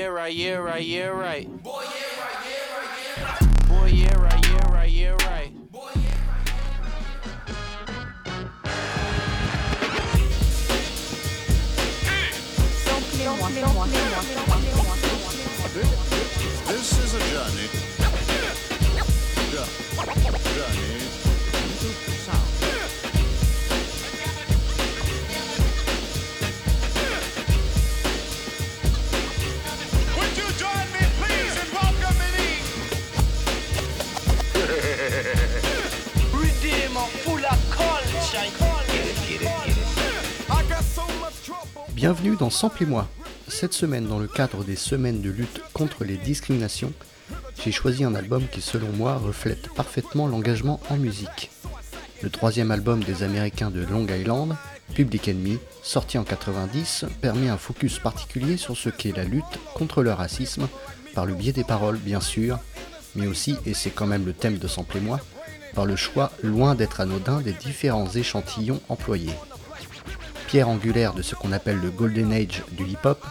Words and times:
Boy, 0.00 0.06
yeah, 0.06 0.12
right, 0.12 0.34
yeah, 0.34 0.54
right, 0.54 0.82
yeah, 0.82 1.06
right. 1.08 1.62
Boy, 1.62 1.84
yeah, 1.84 2.20
right, 2.22 2.38
yeah, 2.48 2.74
right, 2.74 2.90
yeah, 2.96 3.20
right. 3.20 3.68
Boy, 3.68 3.86
yeah, 3.86 4.16
right, 4.16 4.46
yeah, 4.46 4.72
right, 4.72 4.90
yeah, 4.90 5.16
right. 5.26 5.52
This 16.66 16.98
is 16.98 17.14
a 17.14 17.20
journey. 17.30 17.99
Bienvenue 42.00 42.34
dans 42.34 42.48
Sample 42.48 42.84
et 42.84 42.86
moi. 42.86 43.06
Cette 43.46 43.74
semaine, 43.74 44.06
dans 44.06 44.18
le 44.18 44.26
cadre 44.26 44.64
des 44.64 44.74
semaines 44.74 45.20
de 45.20 45.28
lutte 45.28 45.60
contre 45.74 46.02
les 46.02 46.16
discriminations, 46.16 46.94
j'ai 47.62 47.72
choisi 47.72 48.04
un 48.04 48.14
album 48.14 48.44
qui, 48.50 48.62
selon 48.62 48.90
moi, 48.92 49.18
reflète 49.18 49.68
parfaitement 49.74 50.26
l'engagement 50.26 50.80
en 50.88 50.96
musique. 50.96 51.50
Le 52.22 52.30
troisième 52.30 52.70
album 52.70 53.04
des 53.04 53.22
Américains 53.22 53.70
de 53.70 53.84
Long 53.84 54.06
Island, 54.06 54.56
Public 54.94 55.28
Enemy, 55.28 55.58
sorti 55.82 56.16
en 56.16 56.24
90, 56.24 57.04
permet 57.20 57.50
un 57.50 57.58
focus 57.58 57.98
particulier 57.98 58.56
sur 58.56 58.78
ce 58.78 58.88
qu'est 58.88 59.14
la 59.14 59.24
lutte 59.24 59.58
contre 59.74 60.02
le 60.02 60.14
racisme, 60.14 60.68
par 61.14 61.26
le 61.26 61.34
biais 61.34 61.52
des 61.52 61.64
paroles, 61.64 61.98
bien 61.98 62.22
sûr, 62.22 62.58
mais 63.14 63.26
aussi, 63.26 63.56
et 63.66 63.74
c'est 63.74 63.90
quand 63.90 64.06
même 64.06 64.24
le 64.24 64.32
thème 64.32 64.56
de 64.56 64.68
Sample 64.68 64.96
et 64.96 65.00
moi, 65.00 65.20
par 65.74 65.84
le 65.84 65.96
choix 65.96 66.32
loin 66.42 66.74
d'être 66.74 67.02
anodin 67.02 67.42
des 67.42 67.52
différents 67.52 68.08
échantillons 68.08 68.80
employés 68.88 69.34
pierre 70.50 70.68
angulaire 70.68 71.14
de 71.14 71.22
ce 71.22 71.36
qu'on 71.36 71.52
appelle 71.52 71.78
le 71.78 71.90
Golden 71.92 72.32
Age 72.32 72.64
du 72.72 72.84
hip-hop, 72.84 73.24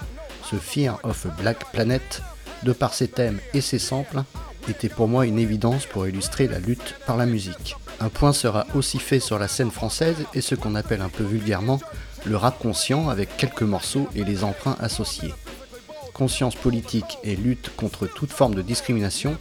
ce 0.50 0.56
Fear 0.56 1.02
of 1.04 1.26
a 1.26 1.30
Black 1.42 1.70
Planet, 1.74 2.22
de 2.64 2.72
par 2.72 2.94
ses 2.94 3.10
thèmes 3.10 3.42
et 3.54 3.60
ses 3.60 3.78
samples, 3.78 4.24
était 4.70 4.88
pour 4.88 5.10
moi 5.10 5.26
une 5.26 5.38
évidence 5.38 5.86
pour 5.86 6.08
illustrer 6.08 6.48
la 6.48 6.60
lutte 6.60 6.96
par 7.06 7.18
la 7.18 7.26
musique. 7.26 7.76
Un 8.00 8.08
point 8.08 8.32
sera 8.32 8.66
aussi 8.74 9.00
fait 9.00 9.20
sur 9.20 9.38
la 9.38 9.50
scène 9.50 9.70
française 9.70 10.16
et 10.34 10.40
ce 10.40 10.56
qu'on 10.56 10.76
appelle 10.76 11.02
un 11.02 11.10
peu 11.10 11.26
vulgairement 11.26 11.82
le 12.24 12.38
rap 12.38 12.58
conscient 12.58 13.10
avec 13.10 13.36
quelques 13.36 13.64
morceaux 13.64 14.08
et 14.16 14.24
les 14.24 14.46
emprunts 14.46 14.78
associés. 14.80 15.34
Conscience 16.14 16.56
politique 16.56 17.18
et 17.26 17.36
lutte 17.36 17.76
contre 17.76 18.08
toute 18.08 18.32
forme 18.32 18.56
de 18.56 18.62
discrimination, 18.62 19.38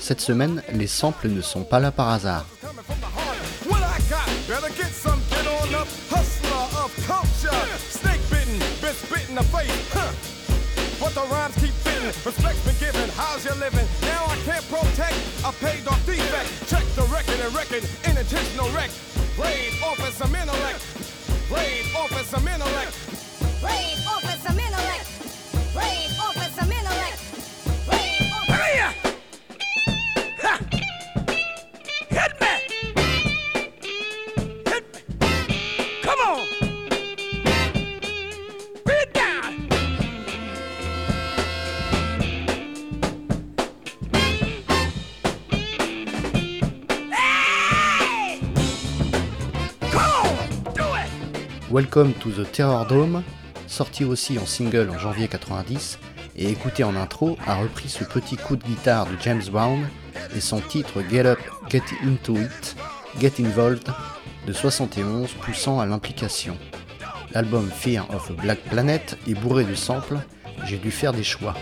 cette 0.00 0.20
semaine, 0.20 0.62
les 0.74 0.86
samples 0.86 1.28
ne 1.28 1.40
sont 1.40 1.64
pas 1.64 1.80
là 1.80 1.92
par 1.92 2.10
hasard. 2.10 2.44
Of 6.52 6.92
culture. 7.06 7.64
Snake 7.78 8.20
bitten, 8.28 8.58
been 8.80 8.92
spitting 8.92 9.34
the 9.34 9.42
face. 9.44 9.72
Huh. 9.92 10.12
But 11.00 11.14
the 11.14 11.22
rhymes 11.32 11.54
keep 11.56 11.72
fitting. 11.80 12.12
Respect's 12.24 12.60
been 12.64 12.76
given. 12.78 13.08
How's 13.16 13.44
you 13.44 13.54
living? 13.54 13.88
Now 14.02 14.26
I 14.26 14.36
can't 14.44 14.66
protect. 14.68 15.16
I 15.44 15.50
paid 15.64 15.88
off 15.88 16.04
defect. 16.04 16.68
Check 16.68 16.84
the 16.94 17.08
record 17.08 17.40
and 17.40 17.54
record. 17.56 17.88
Intentional 18.04 18.68
wreck. 18.76 18.90
Laid 19.38 19.72
off 19.82 19.98
as 20.04 20.14
some 20.14 20.34
intellect. 20.34 20.84
Laid 21.50 21.86
off 21.96 22.12
as 22.12 22.26
some 22.26 22.46
intellect. 22.46 22.92
Raid 23.64 24.01
Welcome 51.82 52.14
to 52.20 52.30
the 52.30 52.48
Terror 52.48 52.86
Dome, 52.86 53.24
sorti 53.66 54.04
aussi 54.04 54.38
en 54.38 54.46
single 54.46 54.88
en 54.88 54.98
janvier 54.98 55.26
90 55.26 55.98
et 56.36 56.48
écouté 56.48 56.84
en 56.84 56.94
intro, 56.94 57.36
a 57.44 57.56
repris 57.56 57.88
ce 57.88 58.04
petit 58.04 58.36
coup 58.36 58.54
de 58.54 58.62
guitare 58.62 59.06
de 59.06 59.16
James 59.20 59.42
Brown 59.50 59.88
et 60.36 60.40
son 60.40 60.60
titre 60.60 61.02
Get 61.10 61.26
Up, 61.26 61.40
Get 61.68 61.82
Into 62.04 62.36
It, 62.36 62.76
Get 63.20 63.32
Involved 63.40 63.88
de 64.46 64.52
71 64.52 65.32
poussant 65.32 65.80
à 65.80 65.86
l'implication. 65.86 66.56
L'album 67.32 67.68
Fear 67.68 68.08
of 68.14 68.30
a 68.30 68.34
Black 68.34 68.60
Planet 68.60 69.18
est 69.26 69.34
bourré 69.34 69.64
de 69.64 69.74
samples, 69.74 70.20
j'ai 70.64 70.78
dû 70.78 70.92
faire 70.92 71.12
des 71.12 71.24
choix. 71.24 71.56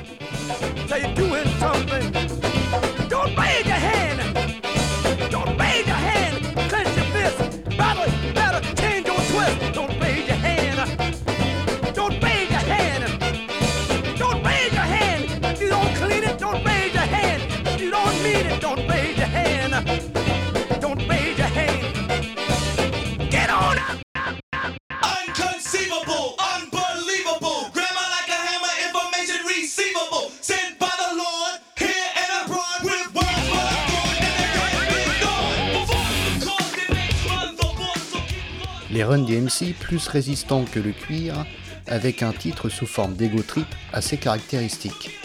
DMC 39.40 39.74
plus 39.78 40.06
résistants 40.08 40.64
que 40.64 40.80
le 40.80 40.92
cuir, 40.92 41.46
avec 41.86 42.22
un 42.22 42.32
titre 42.32 42.68
sous 42.68 42.86
forme 42.86 43.14
d'ego 43.14 43.42
trip 43.42 43.66
assez 43.92 44.16
caractéristique. 44.16 45.18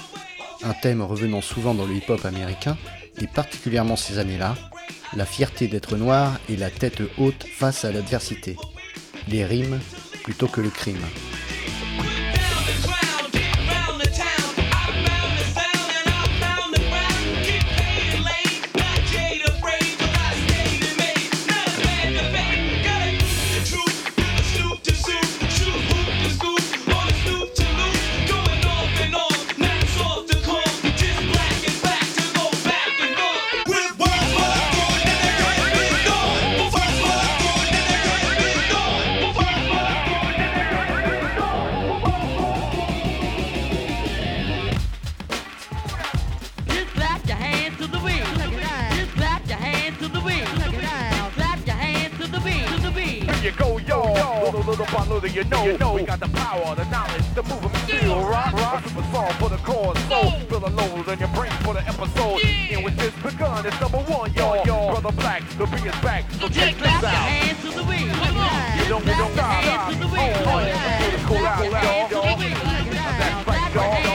Un 0.64 0.74
thème 0.74 1.02
revenant 1.02 1.42
souvent 1.42 1.74
dans 1.74 1.86
le 1.86 1.96
hip-hop 1.96 2.24
américain, 2.26 2.78
et 3.22 3.28
particulièrement 3.28 3.96
ces 3.96 4.18
années-là, 4.20 4.56
la 5.16 5.26
fierté 5.26 5.68
d'être 5.68 5.98
noir 5.98 6.40
et 6.50 6.58
la 6.58 6.70
tête 6.70 7.02
haute 7.18 7.46
face 7.58 7.86
à 7.86 7.92
l'adversité. 7.92 8.58
Les 9.28 9.46
rimes 9.46 9.80
plutôt 10.24 10.48
que 10.48 10.62
le 10.62 10.70
crime. 10.70 10.98
You 53.46 53.52
go, 53.52 53.78
y'all. 53.78 54.44
Little, 54.44 54.62
little 54.62 54.86
by 54.88 55.06
little, 55.06 55.30
you 55.30 55.44
know. 55.44 55.64
you 55.66 55.78
know. 55.78 55.94
We 55.94 56.04
got 56.04 56.20
the 56.20 56.28
power, 56.30 56.76
the 56.76 56.86
knowledge, 56.86 57.24
the 57.36 57.44
movement, 57.44 57.78
feel 57.86 58.20
rock, 58.26 58.52
rock. 58.54 58.84
A 58.84 58.90
super 58.90 59.04
song 59.14 59.32
for 59.38 59.50
the 59.50 59.58
cause, 59.58 59.98
soul. 60.10 60.32
Feel 60.50 60.60
the 60.62 60.72
lows 60.72 61.08
in 61.08 61.20
your 61.20 61.28
brain 61.30 61.52
for 61.62 61.76
the 61.76 61.84
episode. 61.88 62.42
And 62.44 62.84
with 62.84 62.98
this 62.98 63.14
begun, 63.22 63.64
it's 63.68 63.80
number 63.80 64.00
one, 64.00 64.34
y'all. 64.34 64.66
Brother 64.66 65.16
Black, 65.16 65.48
the 65.60 65.66
beat 65.68 65.86
is 65.86 66.02
back. 66.02 66.30
So 66.32 66.48
Just 66.48 66.60
check 66.60 66.76
this 66.78 66.88
out. 66.88 67.06
hands 67.06 67.62
to 67.62 67.70
the 67.70 67.84
wind. 67.84 68.10
Come 68.12 68.38
on. 68.38 68.80
You 68.80 68.86
don't, 68.90 69.06
you 69.06 69.14
don't 69.14 69.34
stop. 69.34 69.64
hands 69.64 69.94
to 69.94 70.02
the 70.02 70.12
wind. 70.12 70.36
Oh, 70.48 71.14
it's 71.14 71.26
cool 71.26 71.38
out, 71.38 71.58
Clap 71.58 71.64
your 71.64 71.76
hands 71.76 72.10
to 72.10 72.16
the 72.16 72.50
y'all. 72.50 73.20
That's 73.20 73.48
right, 73.48 74.06
y'all. 74.06 74.15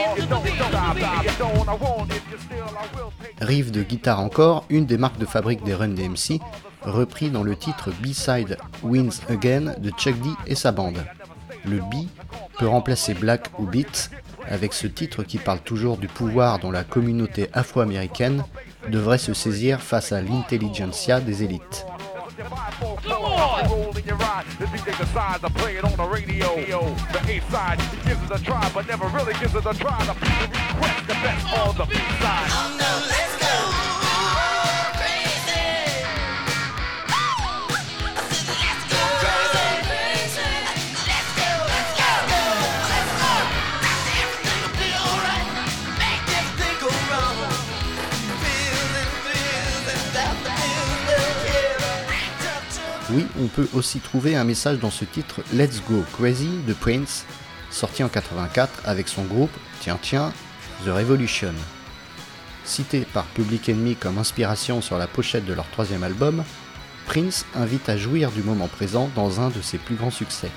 Riff 3.41 3.71
de 3.71 3.83
guitare 3.83 4.19
encore, 4.19 4.65
une 4.69 4.85
des 4.85 4.97
marques 4.97 5.17
de 5.17 5.25
fabrique 5.25 5.63
des 5.63 5.73
Run 5.73 5.89
DMC, 5.89 6.39
repris 6.83 7.29
dans 7.29 7.43
le 7.43 7.55
titre 7.55 7.89
B-Side 8.01 8.57
Wins 8.83 9.21
Again 9.29 9.73
de 9.77 9.89
Chuck 9.91 10.19
D 10.21 10.29
et 10.47 10.55
sa 10.55 10.71
bande. 10.71 11.03
Le 11.65 11.79
B 11.79 12.07
peut 12.57 12.67
remplacer 12.67 13.13
Black 13.13 13.47
ou 13.59 13.65
Beat, 13.65 14.11
avec 14.47 14.73
ce 14.73 14.87
titre 14.87 15.23
qui 15.23 15.37
parle 15.37 15.59
toujours 15.59 15.97
du 15.97 16.07
pouvoir 16.07 16.59
dont 16.59 16.71
la 16.71 16.83
communauté 16.83 17.49
afro-américaine 17.53 18.43
devrait 18.89 19.17
se 19.17 19.33
saisir 19.33 19.81
face 19.81 20.11
à 20.11 20.21
l'intelligentsia 20.21 21.19
des 21.19 21.43
élites. 21.43 21.85
Roll 22.49 23.97
in 23.97 24.05
your 24.05 24.17
ride. 24.17 24.45
The 24.59 24.65
DJ 24.65 24.97
decides 24.97 25.41
to 25.43 25.49
play 25.49 25.77
it 25.77 25.83
on 25.83 25.95
the 25.95 26.03
radio. 26.03 26.55
The 26.55 27.19
A 27.29 27.41
side, 27.51 27.79
he 27.81 28.09
gives 28.09 28.23
it 28.23 28.31
a 28.31 28.43
try, 28.43 28.69
but 28.73 28.87
never 28.87 29.07
really 29.07 29.33
gives 29.33 29.55
it 29.55 29.65
a 29.65 29.73
try. 29.73 30.03
The 30.05 30.13
people 30.13 30.47
request 30.47 31.07
the 31.07 31.13
best 31.13 31.57
on 31.57 31.77
the 31.77 31.85
B 31.85 31.95
side. 32.21 33.30
Peut 53.55 53.67
aussi 53.73 53.99
trouver 53.99 54.35
un 54.35 54.43
message 54.43 54.79
dans 54.79 54.91
ce 54.91 55.05
titre 55.05 55.41
Let's 55.53 55.81
Go 55.87 56.03
Crazy 56.13 56.49
de 56.67 56.73
Prince, 56.73 57.25
sorti 57.69 58.03
en 58.03 58.09
84 58.09 58.83
avec 58.85 59.07
son 59.07 59.23
groupe, 59.23 59.51
tiens 59.79 59.99
tiens, 60.01 60.33
The 60.85 60.89
Revolution. 60.89 61.53
Cité 62.65 63.05
par 63.13 63.25
Public 63.25 63.69
Enemy 63.69 63.95
comme 63.95 64.17
inspiration 64.17 64.81
sur 64.81 64.97
la 64.97 65.07
pochette 65.07 65.45
de 65.45 65.53
leur 65.53 65.67
troisième 65.69 66.03
album, 66.03 66.43
Prince 67.05 67.45
invite 67.55 67.89
à 67.89 67.97
jouir 67.97 68.31
du 68.31 68.43
moment 68.43 68.67
présent 68.67 69.09
dans 69.15 69.41
un 69.41 69.49
de 69.49 69.61
ses 69.61 69.77
plus 69.77 69.95
grands 69.95 70.11
succès. 70.11 70.49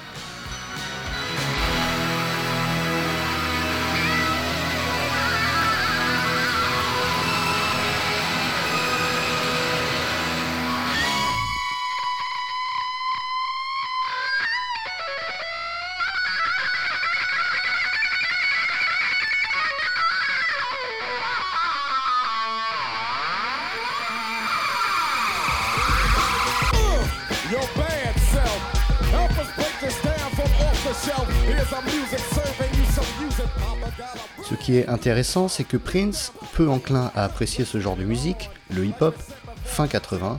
Ce 34.49 34.55
qui 34.55 34.77
est 34.77 34.89
intéressant, 34.89 35.49
c'est 35.49 35.65
que 35.65 35.77
Prince, 35.77 36.33
peu 36.53 36.69
enclin 36.69 37.11
à 37.15 37.25
apprécier 37.25 37.65
ce 37.65 37.81
genre 37.81 37.97
de 37.97 38.05
musique, 38.05 38.51
le 38.71 38.85
hip-hop, 38.85 39.17
fin 39.65 39.87
80, 39.87 40.39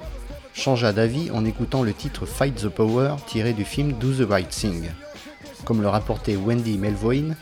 changea 0.53 0.93
d'avis 0.93 1.31
en 1.31 1.43
écoutant 1.45 1.83
le 1.83 1.93
titre 1.93 2.25
Fight 2.25 2.55
the 2.55 2.69
Power 2.69 3.15
tiré 3.27 3.53
du 3.53 3.65
film 3.65 3.93
Do 3.93 4.13
the 4.13 4.29
Right 4.29 4.49
Thing. 4.49 4.89
Comme 5.65 5.81
le 5.81 5.89
rapportait 5.89 6.35
Wendy 6.35 6.77
Melvoin 6.77 7.35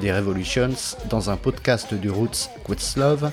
des 0.00 0.12
Revolutions 0.12 0.74
dans 1.08 1.30
un 1.30 1.36
podcast 1.36 1.94
du 1.94 2.10
Roots 2.10 2.50
Questlove, 2.66 3.30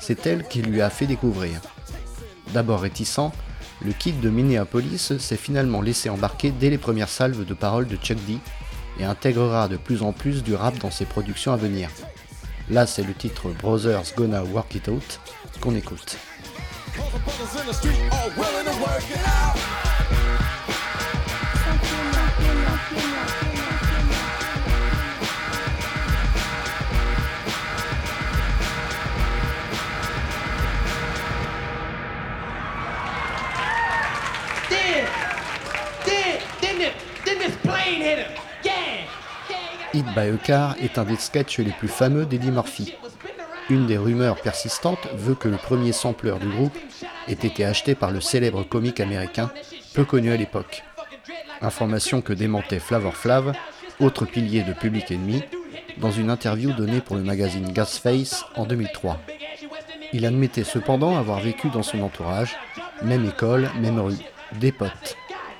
c'est 0.00 0.26
elle 0.26 0.46
qui 0.46 0.62
lui 0.62 0.82
a 0.82 0.90
fait 0.90 1.06
découvrir. 1.06 1.60
D'abord 2.52 2.80
réticent, 2.80 3.32
le 3.84 3.92
kid 3.92 4.20
de 4.20 4.30
Minneapolis 4.30 5.18
s'est 5.18 5.36
finalement 5.36 5.80
laissé 5.80 6.08
embarquer 6.08 6.50
dès 6.50 6.70
les 6.70 6.78
premières 6.78 7.08
salves 7.08 7.44
de 7.44 7.54
paroles 7.54 7.86
de 7.86 7.96
Chuck 7.96 8.18
D 8.26 8.38
et 8.98 9.04
intégrera 9.04 9.68
de 9.68 9.76
plus 9.76 10.02
en 10.02 10.12
plus 10.12 10.42
du 10.42 10.54
rap 10.54 10.78
dans 10.78 10.90
ses 10.90 11.04
productions 11.04 11.52
à 11.52 11.56
venir. 11.56 11.90
Là, 12.70 12.86
c'est 12.86 13.04
le 13.04 13.14
titre 13.14 13.50
Brothers 13.50 14.14
Gonna 14.16 14.42
Work 14.42 14.74
It 14.74 14.88
Out 14.88 15.20
qu'on 15.60 15.74
écoute. 15.74 16.16
Car 40.42 40.76
est 40.80 40.96
un 40.96 41.04
des 41.04 41.16
sketchs 41.16 41.58
les 41.58 41.72
plus 41.72 41.88
fameux 41.88 42.24
d'Eddie 42.24 42.50
Murphy. 42.50 42.94
Une 43.68 43.86
des 43.86 43.98
rumeurs 43.98 44.40
persistantes 44.40 45.06
veut 45.14 45.34
que 45.34 45.48
le 45.48 45.58
premier 45.58 45.92
sampleur 45.92 46.38
du 46.38 46.48
groupe 46.48 46.76
ait 47.28 47.32
été 47.32 47.66
acheté 47.66 47.94
par 47.94 48.10
le 48.12 48.22
célèbre 48.22 48.62
comique 48.62 49.00
américain, 49.00 49.50
peu 49.92 50.04
connu 50.04 50.32
à 50.32 50.36
l'époque. 50.36 50.84
Information 51.60 52.22
que 52.22 52.32
démentait 52.32 52.78
Flavor 52.78 53.14
Flav, 53.14 53.52
autre 54.00 54.24
pilier 54.24 54.62
de 54.62 54.72
Public 54.72 55.10
Enemy, 55.10 55.42
dans 55.98 56.10
une 56.10 56.30
interview 56.30 56.72
donnée 56.72 57.02
pour 57.02 57.16
le 57.16 57.22
magazine 57.22 57.72
Gasface 57.72 58.46
en 58.54 58.64
2003. 58.64 59.20
Il 60.14 60.24
admettait 60.24 60.64
cependant 60.64 61.18
avoir 61.18 61.40
vécu 61.40 61.68
dans 61.68 61.82
son 61.82 62.00
entourage, 62.00 62.56
même 63.02 63.26
école, 63.26 63.68
même 63.80 64.00
rue, 64.00 64.16
des 64.60 64.72
potes. 64.72 65.16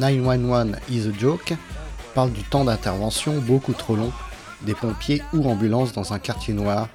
911 0.00 0.76
is 0.90 1.06
a 1.06 1.12
joke. 1.12 1.52
Parle 2.14 2.32
du 2.32 2.42
temps 2.42 2.64
d'intervention 2.64 3.38
beaucoup 3.38 3.74
trop 3.74 3.96
long 3.96 4.10
des 4.62 4.74
pompiers 4.74 5.22
ou 5.32 5.48
ambulances 5.48 5.92
dans 5.92 6.12
un 6.12 6.18
quartier 6.18 6.54
noir, 6.54 6.88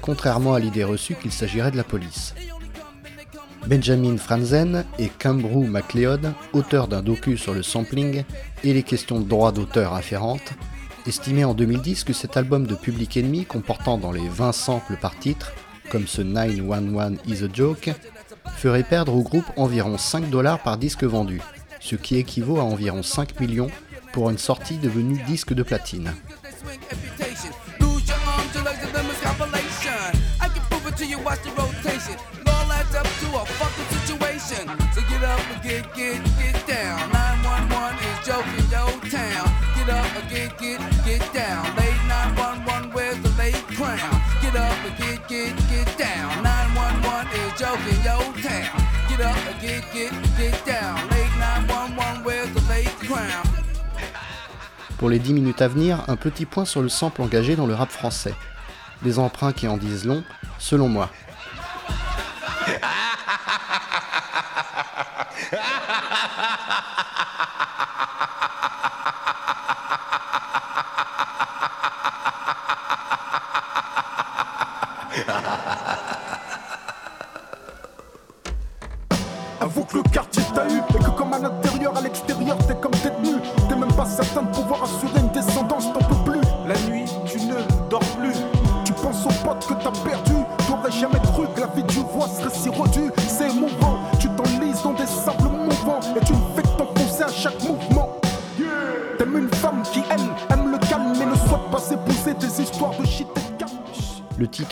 contrairement 0.00 0.54
à 0.54 0.60
l'idée 0.60 0.84
reçue 0.84 1.14
qu'il 1.14 1.32
s'agirait 1.32 1.70
de 1.70 1.76
la 1.76 1.84
police. 1.84 2.34
Benjamin 3.66 4.16
Franzen 4.16 4.84
et 4.98 5.08
Cambrew 5.08 5.66
MacLeod, 5.66 6.32
auteurs 6.52 6.88
d'un 6.88 7.02
docu 7.02 7.36
sur 7.36 7.52
le 7.52 7.62
sampling 7.62 8.24
et 8.64 8.72
les 8.72 8.82
questions 8.82 9.20
de 9.20 9.28
droit 9.28 9.52
d'auteur 9.52 9.94
afférentes, 9.94 10.52
estimaient 11.06 11.44
en 11.44 11.54
2010 11.54 12.04
que 12.04 12.12
cet 12.12 12.36
album 12.36 12.66
de 12.66 12.74
Public 12.74 13.16
Enemy 13.16 13.44
comportant 13.44 13.98
dans 13.98 14.12
les 14.12 14.28
20 14.28 14.52
samples 14.52 14.96
par 15.00 15.18
titre, 15.18 15.52
comme 15.90 16.06
ce 16.06 16.22
911 16.22 17.18
is 17.26 17.44
a 17.44 17.48
joke, 17.52 17.90
ferait 18.56 18.82
perdre 18.82 19.14
au 19.14 19.22
groupe 19.22 19.50
environ 19.56 19.98
5 19.98 20.30
dollars 20.30 20.62
par 20.62 20.78
disque 20.78 21.04
vendu, 21.04 21.40
ce 21.80 21.96
qui 21.96 22.16
équivaut 22.16 22.58
à 22.58 22.64
environ 22.64 23.02
5 23.02 23.40
millions 23.40 23.70
pour 24.12 24.30
une 24.30 24.38
sortie 24.38 24.76
devenue 24.76 25.22
disque 25.26 25.54
de 25.54 25.62
platine. 25.62 26.12
Pour 55.00 55.08
les 55.08 55.18
10 55.18 55.32
minutes 55.32 55.62
à 55.62 55.68
venir, 55.68 56.04
un 56.08 56.16
petit 56.16 56.44
point 56.44 56.66
sur 56.66 56.82
le 56.82 56.90
sample 56.90 57.22
engagé 57.22 57.56
dans 57.56 57.66
le 57.66 57.72
rap 57.72 57.88
français. 57.88 58.34
Des 59.00 59.18
emprunts 59.18 59.54
qui 59.54 59.66
en 59.66 59.78
disent 59.78 60.04
long, 60.04 60.22
selon 60.58 60.90
moi. 60.90 61.08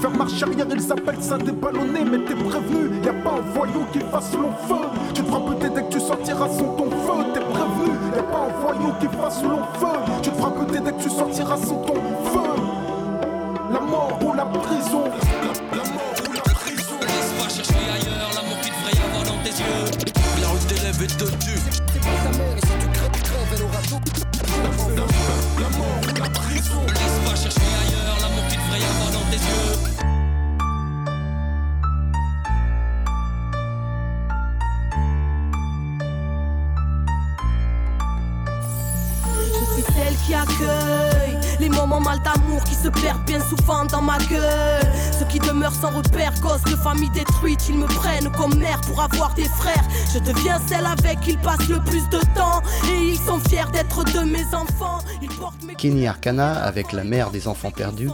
Faire 0.00 0.10
marche 0.12 0.42
arrière, 0.42 0.66
ils 0.74 0.92
appellent 0.92 1.22
ça 1.22 1.36
déballonner 1.36 2.04
Mais 2.10 2.24
t'es 2.24 2.34
prévenu, 2.34 3.04
y 3.04 3.08
a 3.08 3.12
pas 3.12 3.32
un 3.32 3.52
voyou 3.52 3.84
qui 3.92 4.00
fasse 4.10 4.32
long 4.32 4.52
feu. 4.66 4.88
Tu 5.12 5.22
te 5.22 5.28
feras 5.28 5.40
peut-être 5.40 5.74
dès 5.74 5.82
que 5.82 5.92
tu 5.92 6.00
sortiras 6.00 6.48
sans 6.48 6.74
ton 6.76 6.90
feu 6.90 7.24
T'es 7.34 7.40
prévenu, 7.40 7.92
y 8.16 8.18
a 8.18 8.22
pas 8.22 8.48
un 8.48 8.60
voyou 8.62 8.94
qui 8.98 9.08
fasse 9.18 9.42
long 9.42 9.60
feu. 9.78 9.98
Tu 10.22 10.30
te 10.30 10.36
feras 10.36 10.50
peut-être 10.52 10.84
dès 10.84 10.92
que 10.92 11.02
tu 11.02 11.10
sortiras 11.10 11.56
sans 11.58 11.82
ton 11.84 11.94
feu. 12.32 12.50
La 13.70 13.80
mort 13.80 14.18
ou 14.24 14.32
la 14.32 14.46
prison. 14.46 15.04
La 15.04 15.84
mort 15.92 16.16
ou 16.26 16.32
la 16.32 16.42
prison. 16.54 16.96
Laisse 17.02 17.32
pas 17.38 17.50
chercher 17.50 17.84
ailleurs 17.92 18.30
l'amour 18.36 18.58
qu'il 18.62 18.72
devrait 18.72 18.96
y 18.96 19.02
avoir 19.04 19.24
dans 19.24 19.42
tes 19.44 19.52
yeux. 19.52 19.84
La 20.40 20.48
route 20.48 20.66
des 20.66 20.80
lèvres 20.80 21.02
est 21.02 21.18
tendue. 21.18 21.60
Laisse 26.88 27.18
pas 27.22 27.36
chercher 27.36 27.68
ailleurs 27.84 28.16
l'amour 28.22 28.44
qu'il 28.48 28.58
devrait 28.58 28.80
y 28.80 28.84
avoir 28.84 29.10
dans 29.12 29.30
tes 29.30 29.36
yeux. 29.36 29.89
Se 42.82 42.88
perdent 42.88 43.24
bien 43.26 43.40
souvent 43.40 43.84
dans 43.84 44.02
ma 44.02 44.18
gueule. 44.18 44.80
Ceux 45.18 45.26
qui 45.26 45.38
demeurent 45.38 45.74
sans 45.74 45.90
repère, 45.90 46.32
gosses 46.40 46.62
de 46.64 46.76
famille 46.76 47.10
détruite, 47.10 47.68
ils 47.68 47.76
me 47.76 47.86
prennent 47.86 48.30
comme 48.32 48.56
mère 48.56 48.80
pour 48.82 49.02
avoir 49.02 49.34
des 49.34 49.44
frères. 49.44 49.84
Je 50.12 50.18
deviens 50.18 50.58
celle 50.66 50.86
avec 50.86 51.20
qui 51.20 51.32
ils 51.32 51.38
passent 51.38 51.68
le 51.68 51.80
plus 51.80 52.08
de 52.08 52.18
temps 52.34 52.62
et 52.90 53.10
ils 53.10 53.18
sont 53.18 53.38
fiers 53.48 53.70
d'être 53.72 54.04
de 54.04 54.20
mes 54.20 54.46
enfants. 54.54 54.98
Ils 55.20 55.28
portent 55.28 55.62
mes 55.64 55.74
Kenny 55.74 56.06
Arcana, 56.06 56.62
avec 56.62 56.92
La 56.92 57.04
mère 57.04 57.30
des 57.30 57.48
enfants 57.48 57.70
perdus, 57.70 58.10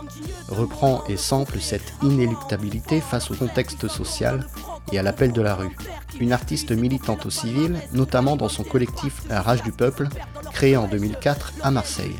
reprend 0.49 1.03
et 1.09 1.17
sample 1.17 1.61
cette 1.61 1.95
inéluctabilité 2.03 3.01
face 3.01 3.31
au 3.31 3.35
contexte 3.35 3.89
social 3.89 4.47
et 4.93 4.99
à 4.99 5.03
l'appel 5.03 5.33
de 5.33 5.43
la 5.43 5.55
rue. 5.55 5.77
Une 6.21 6.33
artiste 6.33 6.73
militante 6.73 7.27
au 7.27 7.31
civil, 7.31 7.81
notamment 7.93 8.37
dans 8.37 8.49
son 8.49 8.65
collectif 8.65 9.23
La 9.29 9.43
Rage 9.43 9.63
du 9.63 9.73
Peuple, 9.73 10.09
créé 10.53 10.77
en 10.77 10.87
2004 10.87 11.53
à 11.63 11.71
Marseille. 11.71 12.17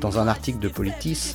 Dans 0.00 0.18
un 0.18 0.28
article 0.28 0.58
de 0.58 0.68
Politis, 0.68 1.34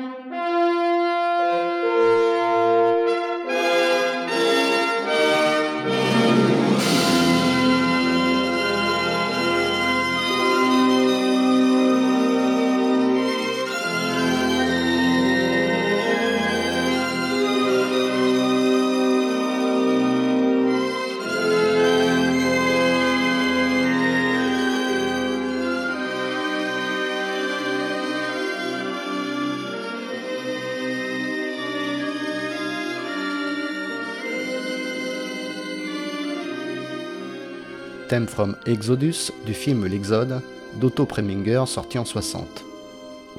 Thème 38.11 38.27
from 38.27 38.57
Exodus 38.65 39.31
du 39.45 39.53
film 39.53 39.85
L'Exode 39.85 40.41
d'Otto 40.81 41.05
Preminger 41.05 41.63
sorti 41.65 41.97
en 41.97 42.03
60. 42.03 42.45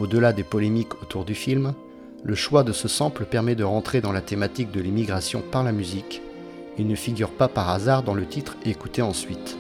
Au-delà 0.00 0.32
des 0.32 0.44
polémiques 0.44 0.94
autour 1.02 1.26
du 1.26 1.34
film, 1.34 1.74
le 2.24 2.34
choix 2.34 2.62
de 2.62 2.72
ce 2.72 2.88
sample 2.88 3.26
permet 3.26 3.54
de 3.54 3.64
rentrer 3.64 4.00
dans 4.00 4.12
la 4.12 4.22
thématique 4.22 4.70
de 4.70 4.80
l'immigration 4.80 5.42
par 5.42 5.62
la 5.62 5.72
musique 5.72 6.22
et 6.78 6.84
ne 6.84 6.94
figure 6.94 7.32
pas 7.32 7.48
par 7.48 7.68
hasard 7.68 8.02
dans 8.02 8.14
le 8.14 8.24
titre 8.24 8.56
écouté 8.64 9.02
ensuite. 9.02 9.58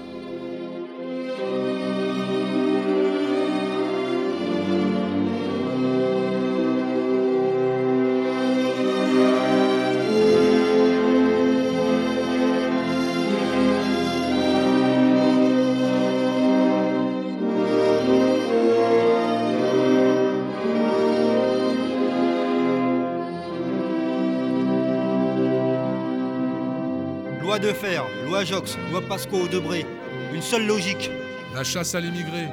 Loi 27.42 27.58
de 27.58 27.72
fer, 27.72 28.06
loi 28.24 28.44
Jox, 28.44 28.78
loi 28.92 29.00
Pasco 29.00 29.48
Debré. 29.48 29.84
Une 30.32 30.42
seule 30.42 30.64
logique. 30.64 31.10
La 31.52 31.64
chasse 31.64 31.92
à 31.96 32.00
l'immigré. 32.00 32.46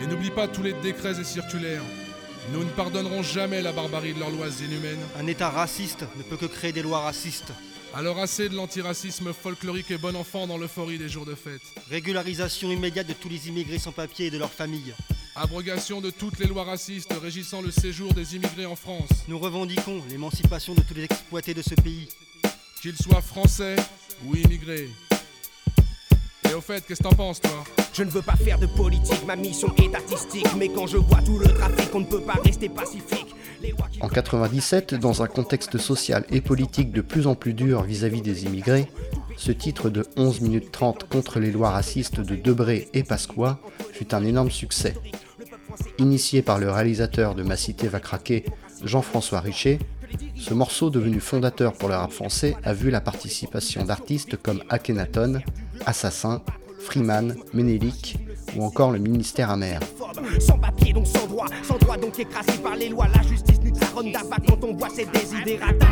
Et 0.00 0.06
n'oublie 0.06 0.30
pas 0.30 0.46
tous 0.46 0.62
les 0.62 0.72
décrets 0.72 1.18
et 1.20 1.24
circulaires. 1.24 1.82
Nous 2.52 2.62
ne 2.62 2.70
pardonnerons 2.70 3.24
jamais 3.24 3.60
la 3.60 3.72
barbarie 3.72 4.14
de 4.14 4.20
leurs 4.20 4.30
lois 4.30 4.46
inhumaines. 4.60 5.04
Un 5.18 5.26
État 5.26 5.50
raciste 5.50 6.04
ne 6.16 6.22
peut 6.22 6.36
que 6.36 6.46
créer 6.46 6.70
des 6.70 6.82
lois 6.82 7.00
racistes. 7.00 7.52
Alors 7.92 8.20
assez 8.20 8.48
de 8.48 8.54
l'antiracisme 8.54 9.32
folklorique 9.32 9.90
et 9.90 9.98
bon 9.98 10.14
enfant 10.14 10.46
dans 10.46 10.58
l'euphorie 10.58 10.98
des 10.98 11.08
jours 11.08 11.26
de 11.26 11.34
fête. 11.34 11.62
Régularisation 11.90 12.70
immédiate 12.70 13.08
de 13.08 13.14
tous 13.14 13.28
les 13.28 13.48
immigrés 13.48 13.80
sans 13.80 13.90
papier 13.90 14.26
et 14.26 14.30
de 14.30 14.38
leurs 14.38 14.52
familles. 14.52 14.94
Abrogation 15.34 16.00
de 16.00 16.10
toutes 16.10 16.38
les 16.38 16.46
lois 16.46 16.62
racistes 16.62 17.14
régissant 17.20 17.62
le 17.62 17.72
séjour 17.72 18.14
des 18.14 18.36
immigrés 18.36 18.66
en 18.66 18.76
France. 18.76 19.10
Nous 19.26 19.40
revendiquons 19.40 20.04
l'émancipation 20.08 20.74
de 20.74 20.82
tous 20.82 20.94
les 20.94 21.04
exploités 21.04 21.52
de 21.52 21.62
ce 21.62 21.74
pays. 21.74 22.06
Qu'ils 22.80 22.96
soient 22.96 23.22
français 23.22 23.74
ou 24.24 24.34
immigrés. 24.36 24.88
Et 26.48 26.54
au 26.54 26.60
fait, 26.60 26.84
qu'est-ce 26.86 27.02
que 27.02 27.08
t'en 27.08 27.14
penses, 27.14 27.40
toi? 27.40 27.64
Je 27.92 28.02
ne 28.02 28.10
veux 28.10 28.22
pas 28.22 28.36
faire 28.36 28.58
de 28.58 28.66
politique, 28.66 29.26
ma 29.26 29.36
mission 29.36 29.74
est 29.78 29.94
artistique. 29.94 30.46
Mais 30.56 30.68
quand 30.68 30.86
je 30.86 30.98
vois 30.98 31.22
tout 31.22 31.38
le 31.38 31.46
trafic, 31.46 31.94
on 31.94 32.00
ne 32.00 32.04
peut 32.04 32.20
pas 32.20 32.38
rester 32.44 32.68
pacifique. 32.68 33.34
En 34.00 34.08
97, 34.08 34.94
dans 34.94 35.22
un 35.22 35.26
contexte 35.26 35.78
social 35.78 36.24
et 36.30 36.40
politique 36.40 36.92
de 36.92 37.00
plus 37.00 37.26
en 37.26 37.34
plus 37.34 37.54
dur 37.54 37.82
vis-à-vis 37.82 38.20
des 38.20 38.44
immigrés, 38.44 38.86
ce 39.36 39.50
titre 39.52 39.90
de 39.90 40.06
11 40.16 40.42
minutes 40.42 40.70
30 40.72 41.08
contre 41.08 41.40
les 41.40 41.50
lois 41.50 41.70
racistes 41.70 42.20
de 42.20 42.36
Debré 42.36 42.88
et 42.94 43.02
Pasqua 43.02 43.58
fut 43.92 44.14
un 44.14 44.24
énorme 44.24 44.50
succès. 44.50 44.94
Initié 45.98 46.42
par 46.42 46.58
le 46.58 46.70
réalisateur 46.70 47.34
de 47.34 47.42
Ma 47.42 47.56
cité 47.56 47.88
va 47.88 48.00
craquer, 48.00 48.44
Jean-François 48.84 49.40
Richer, 49.40 49.78
ce 50.38 50.54
morceau 50.54 50.90
devenu 50.90 51.20
fondateur 51.20 51.72
pour 51.72 51.88
le 51.88 51.96
rap 51.96 52.12
français 52.12 52.56
a 52.62 52.72
vu 52.72 52.90
la 52.90 53.00
participation 53.00 53.84
d'artistes 53.84 54.36
comme 54.36 54.62
Akhenaton, 54.68 55.40
Assassin, 55.86 56.42
Freeman, 56.78 57.36
Ménélique 57.52 58.16
ou 58.56 58.64
encore 58.64 58.92
le 58.92 58.98
ministère 58.98 59.50
amer. 59.50 59.80
Sans 60.38 60.58
papier 60.58 60.92
donc 60.92 61.06
sans 61.06 61.26
droit, 61.26 61.46
sans 61.62 61.78
droit 61.78 61.96
donc 61.96 62.18
écrasé 62.18 62.58
par 62.62 62.76
les 62.76 62.88
lois. 62.88 63.08
La 63.14 63.22
justice 63.22 63.60
nuque 63.60 63.76
sa 63.76 63.86
ronde 63.86 64.12
d'abat 64.12 64.36
quand 64.46 64.62
on 64.64 64.74
voit 64.74 64.90
ses 64.90 65.06
désidérata. 65.06 65.86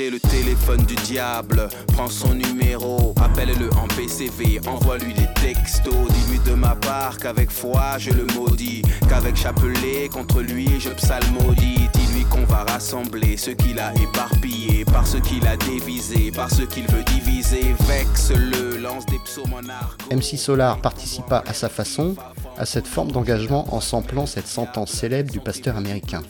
Téléphone 0.00 0.82
du 0.82 0.96
diable. 0.96 1.68
Prends 1.92 2.08
son 2.08 2.34
numéro, 2.34 3.14
appelle-le 3.22 3.70
en 3.74 3.86
PCV, 3.88 4.60
envoie-lui 4.66 5.14
des 5.14 5.28
textos. 5.40 5.94
Dis-lui 6.08 6.40
de 6.44 6.54
ma 6.54 6.74
part 6.74 7.16
qu'avec 7.18 7.50
foi 7.50 7.98
je 7.98 8.10
le 8.10 8.26
maudis, 8.34 8.82
qu'avec 9.08 9.36
chapelet 9.36 10.08
contre 10.12 10.40
lui 10.40 10.80
je 10.80 10.90
psalmodie. 10.90 11.88
Dis-lui 11.94 12.24
qu'on 12.24 12.44
va 12.44 12.64
rassembler 12.64 13.36
ce 13.36 13.50
qu'il 13.50 13.78
a 13.78 13.92
éparpillé, 13.94 14.84
par 14.84 15.06
ce 15.06 15.18
qu'il 15.18 15.46
a 15.46 15.56
dévisé, 15.56 16.32
par 16.32 16.50
ce 16.50 16.62
qu'il 16.62 16.86
veut 16.88 17.04
diviser. 17.04 17.74
Vexe-le, 17.86 18.78
lance 18.78 19.06
des 19.06 19.18
psaumes 19.24 19.54
en. 19.54 20.14
MC 20.14 20.36
Solar 20.36 20.80
participa 20.80 21.44
à 21.46 21.54
sa 21.54 21.68
façon 21.68 22.16
à 22.58 22.66
cette 22.66 22.88
forme 22.88 23.12
d'engagement 23.12 23.72
en 23.72 23.80
samplant 23.80 24.26
cette 24.26 24.48
sentence 24.48 24.90
célèbre 24.90 25.30
du 25.30 25.38
pasteur 25.38 25.76
américain. 25.76 26.22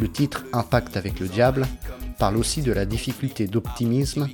Le 0.00 0.08
titre 0.08 0.44
Impact 0.54 0.96
avec 0.96 1.20
le 1.20 1.28
diable 1.28 1.66
parle 2.20 2.36
aussi 2.36 2.60
de 2.60 2.70
la 2.70 2.84
difficulté 2.84 3.46
d'optimisme 3.46 4.28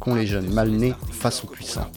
qu'ont 0.00 0.16
les 0.16 0.26
jeunes 0.26 0.52
mal 0.52 0.70
nés 0.70 0.94
face 1.12 1.44
aux 1.44 1.46
puissants. 1.46 1.88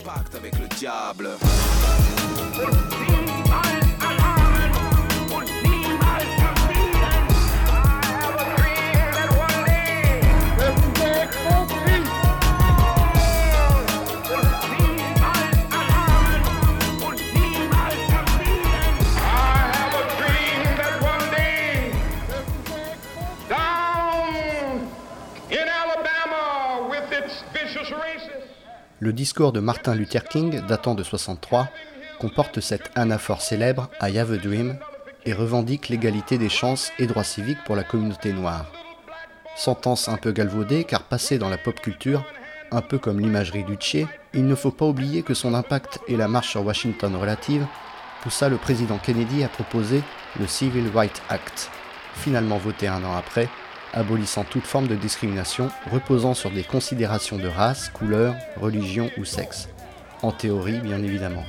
Le 29.02 29.12
discours 29.12 29.50
de 29.50 29.58
Martin 29.58 29.96
Luther 29.96 30.22
King, 30.22 30.64
datant 30.68 30.94
de 30.94 31.02
63, 31.02 31.68
comporte 32.20 32.60
cette 32.60 32.92
anaphore 32.94 33.42
célèbre 33.42 33.90
I 34.00 34.16
have 34.16 34.30
a 34.30 34.36
dream 34.36 34.78
et 35.26 35.32
revendique 35.32 35.88
l'égalité 35.88 36.38
des 36.38 36.48
chances 36.48 36.92
et 37.00 37.08
droits 37.08 37.24
civiques 37.24 37.64
pour 37.66 37.74
la 37.74 37.82
communauté 37.82 38.32
noire. 38.32 38.70
Sentence 39.56 40.08
un 40.08 40.18
peu 40.18 40.30
galvaudée 40.30 40.84
car 40.84 41.02
passée 41.02 41.38
dans 41.38 41.48
la 41.48 41.58
pop 41.58 41.80
culture, 41.80 42.24
un 42.70 42.80
peu 42.80 42.96
comme 42.96 43.18
l'imagerie 43.18 43.64
du 43.64 43.74
Tché, 43.74 44.06
il 44.34 44.46
ne 44.46 44.54
faut 44.54 44.70
pas 44.70 44.86
oublier 44.86 45.24
que 45.24 45.34
son 45.34 45.52
impact 45.52 45.98
et 46.06 46.16
la 46.16 46.28
marche 46.28 46.50
sur 46.50 46.64
Washington 46.64 47.16
relative 47.16 47.66
poussa 48.22 48.48
le 48.48 48.56
président 48.56 48.98
Kennedy 48.98 49.42
à 49.42 49.48
proposer 49.48 50.00
le 50.38 50.46
Civil 50.46 50.88
Rights 50.94 51.22
Act, 51.28 51.72
finalement 52.14 52.56
voté 52.56 52.86
un 52.86 53.02
an 53.02 53.16
après, 53.16 53.48
abolissant 53.92 54.44
toute 54.44 54.66
forme 54.66 54.86
de 54.86 54.94
discrimination 54.94 55.70
reposant 55.90 56.34
sur 56.34 56.50
des 56.50 56.62
considérations 56.62 57.36
de 57.36 57.48
race, 57.48 57.88
couleur, 57.90 58.34
religion 58.56 59.10
ou 59.18 59.24
sexe. 59.24 59.68
En 60.22 60.32
théorie, 60.32 60.78
bien 60.80 61.02
évidemment. 61.02 61.44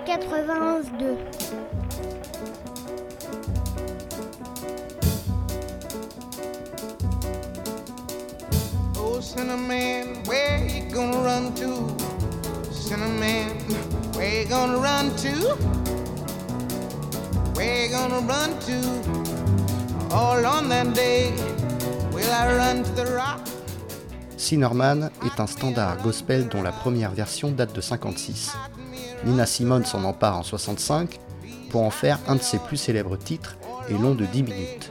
«91.2 0.06 1.69
Cinnamon, 9.32 10.24
where 10.26 10.66
you 10.66 10.90
gonna 10.92 11.18
run 11.18 11.54
to? 11.54 11.86
Cinnamon, 12.72 13.46
where 14.16 14.42
you 14.42 14.48
gonna 14.48 14.76
run 14.76 15.14
to? 15.18 15.54
Where 17.54 17.86
you 17.86 17.92
gonna 17.92 18.26
run 18.26 18.58
to? 18.66 20.12
All 20.12 20.44
on 20.44 20.68
that 20.70 20.92
day, 20.94 21.32
will 22.12 22.28
I 22.28 22.56
run 22.56 22.82
to 22.82 22.90
the 22.96 23.06
rock? 23.14 23.40
Est 24.36 25.38
un 25.38 25.46
standard 25.46 25.98
gospel 26.02 26.48
dont 26.48 26.62
la 26.62 26.72
première 26.72 27.12
version 27.12 27.52
date 27.52 27.72
de 27.72 27.80
56. 27.80 28.56
Nina 29.24 29.46
Simone 29.46 29.84
s'en 29.84 30.02
empare 30.02 30.38
en 30.38 30.42
65 30.42 31.20
pour 31.70 31.82
en 31.84 31.90
faire 31.90 32.18
un 32.26 32.34
de 32.34 32.42
ses 32.42 32.58
plus 32.58 32.78
célèbres 32.78 33.16
titres 33.16 33.58
et 33.88 33.92
long 33.92 34.16
de 34.16 34.26
10 34.26 34.42
minutes. 34.42 34.89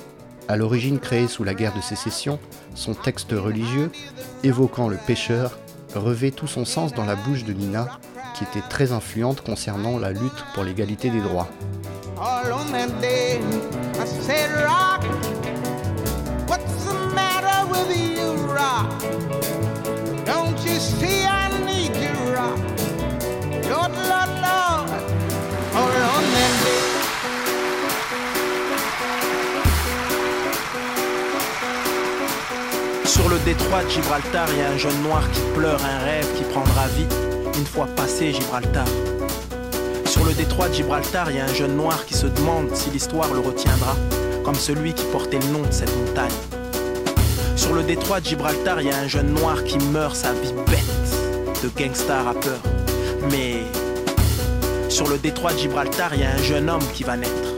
À 0.50 0.58
l'origine 0.58 0.98
créé 0.98 1.28
sous 1.28 1.44
la 1.44 1.54
guerre 1.54 1.76
de 1.76 1.82
sécession, 1.82 2.40
son 2.74 2.96
texte 2.96 3.34
religieux, 3.34 3.92
évoquant 4.44 4.90
le 4.90 4.98
pécheur, 4.98 5.60
revêt 5.94 6.32
tout 6.32 6.48
son 6.48 6.66
sens 6.66 6.92
dans 6.92 7.06
la 7.06 7.16
bouche 7.16 7.44
de 7.44 7.54
Nina, 7.54 8.00
qui 8.34 8.46
était 8.46 8.68
très 8.68 8.92
influente 8.92 9.42
concernant 9.42 10.00
la 10.00 10.12
lutte 10.12 10.44
pour 10.56 10.64
l'égalité 10.64 11.12
des 11.12 11.22
droits. 11.22 11.50
Lord, 23.70 23.92
Lord, 24.10 24.88
on. 25.76 26.89
Détroit 33.46 33.84
de 33.84 33.90
Gibraltar, 33.90 34.48
il 34.52 34.60
y 34.60 34.62
a 34.62 34.70
un 34.70 34.78
jeune 34.78 35.02
noir 35.04 35.24
qui 35.32 35.40
pleure 35.56 35.80
un 35.84 36.04
rêve 36.06 36.28
qui 36.38 36.44
prendra 36.44 36.88
vie 36.88 37.06
une 37.58 37.66
fois 37.66 37.88
passé 37.96 38.34
Gibraltar. 38.34 38.86
Sur 40.06 40.26
le 40.26 40.34
détroit 40.34 40.70
de 40.70 40.74
Gibraltar, 40.74 41.32
il 41.32 41.38
y 41.38 41.40
a 41.40 41.46
un 41.46 41.54
jeune 41.54 41.76
noir 41.76 42.06
qui 42.06 42.14
se 42.14 42.28
demande 42.28 42.76
si 42.76 42.90
l'histoire 42.90 43.34
le 43.34 43.40
retiendra, 43.40 43.96
comme 44.44 44.56
celui 44.56 44.94
qui 44.94 45.06
portait 45.06 45.40
le 45.40 45.48
nom 45.48 45.62
de 45.62 45.72
cette 45.72 45.96
montagne. 45.96 46.28
Sur 47.56 47.74
le 47.74 47.84
détroit 47.84 48.20
de 48.20 48.26
Gibraltar, 48.26 48.82
il 48.82 48.88
y 48.88 48.92
a 48.92 48.98
un 48.98 49.08
jeune 49.08 49.34
noir 49.34 49.64
qui 49.64 49.78
meurt 49.78 50.16
sa 50.16 50.34
vie 50.34 50.54
bête 50.68 51.64
de 51.64 51.70
gangsta 51.78 52.24
rappeur. 52.24 52.60
Mais 53.32 53.64
sur 54.90 55.08
le 55.08 55.18
détroit 55.18 55.54
de 55.54 55.60
Gibraltar, 55.60 56.14
il 56.16 56.22
y 56.22 56.24
a 56.24 56.32
un 56.32 56.44
jeune 56.44 56.70
homme 56.70 56.86
qui 56.94 57.04
va 57.04 57.16
naître, 57.16 57.54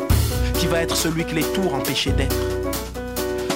qui 0.55 0.67
va 0.67 0.81
être 0.81 0.95
celui 0.95 1.25
que 1.25 1.33
les 1.33 1.43
tours 1.43 1.73
empêchaient 1.73 2.11
d'être. 2.11 2.50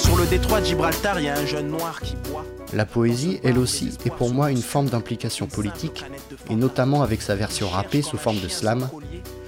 Sur 0.05 0.17
le 0.17 0.27
détroit 0.27 0.61
de 0.61 0.67
Gibraltar, 0.67 1.19
il 1.19 1.25
y 1.25 1.29
a 1.29 1.35
un 1.35 1.47
jeune 1.47 1.69
noir 1.69 1.99
qui 1.99 2.15
boit. 2.29 2.45
La 2.73 2.85
poésie, 2.85 3.39
elle 3.43 3.57
aussi, 3.57 3.89
est 4.05 4.13
pour 4.13 4.31
moi 4.31 4.51
une 4.51 4.61
forme 4.61 4.85
d'implication 4.85 5.47
politique, 5.47 6.05
et 6.47 6.55
notamment 6.55 7.01
avec 7.01 7.23
sa 7.23 7.33
version 7.33 7.67
rappée 7.67 8.03
sous 8.03 8.17
forme 8.17 8.39
de 8.39 8.47
slam, 8.47 8.87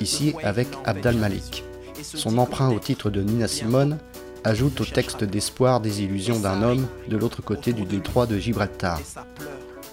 ici 0.01 0.33
avec 0.43 0.67
Abdal 0.83 1.15
Malik. 1.17 1.63
Son 2.01 2.39
emprunt 2.39 2.69
au 2.69 2.79
titre 2.79 3.11
de 3.11 3.21
Nina 3.21 3.47
Simone 3.47 3.99
ajoute 4.43 4.81
au 4.81 4.85
texte 4.85 5.23
d'espoir 5.23 5.79
des 5.79 6.01
illusions 6.01 6.39
d'un 6.39 6.63
homme 6.63 6.87
de 7.07 7.17
l'autre 7.17 7.43
côté 7.43 7.71
du 7.71 7.85
détroit 7.85 8.25
de 8.25 8.39
Gibraltar. 8.39 8.99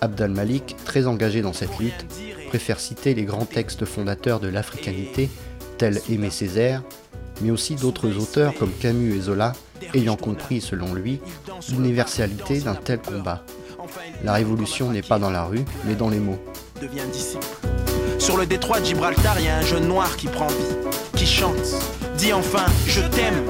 Abdal 0.00 0.30
Malik, 0.30 0.76
très 0.86 1.06
engagé 1.06 1.42
dans 1.42 1.52
cette 1.52 1.78
lutte, 1.78 2.06
préfère 2.48 2.80
citer 2.80 3.12
les 3.12 3.24
grands 3.24 3.44
textes 3.44 3.84
fondateurs 3.84 4.40
de 4.40 4.48
l'africanité, 4.48 5.28
tels 5.76 6.00
Aimé 6.08 6.30
Césaire, 6.30 6.82
mais 7.42 7.50
aussi 7.50 7.74
d'autres 7.74 8.16
auteurs 8.16 8.54
comme 8.54 8.72
Camus 8.72 9.14
et 9.14 9.20
Zola, 9.20 9.52
ayant 9.94 10.16
compris, 10.16 10.60
selon 10.60 10.94
lui, 10.94 11.20
l'universalité 11.70 12.60
d'un 12.60 12.74
tel 12.74 13.00
combat. 13.00 13.44
La 14.22 14.32
révolution 14.32 14.90
n'est 14.90 15.02
pas 15.02 15.18
dans 15.18 15.30
la 15.30 15.44
rue, 15.44 15.64
mais 15.84 15.94
dans 15.94 16.08
les 16.08 16.18
mots. 16.18 16.38
Sur 18.18 18.36
le 18.36 18.46
détroit 18.46 18.80
de 18.80 18.86
Gibraltar, 18.86 19.38
il 19.38 19.46
y 19.46 19.48
a 19.48 19.58
un 19.58 19.62
jeune 19.62 19.86
noir 19.86 20.16
qui 20.16 20.28
prend 20.28 20.46
vie, 20.46 20.76
qui 21.16 21.26
chante, 21.26 21.76
dit 22.16 22.32
enfin 22.32 22.66
je 22.86 23.00
t'aime 23.00 23.44